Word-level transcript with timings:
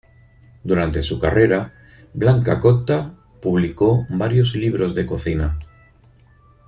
Durante 0.63 1.03
su 1.03 1.19
carrera, 1.19 1.75
Blanca 2.15 2.59
Cotta 2.59 3.13
publicó 3.39 4.07
varios 4.09 4.55
libros 4.55 4.95
de 4.95 5.05
cocina. 5.05 5.59